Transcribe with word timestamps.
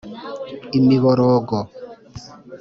imiborogo 0.77 1.59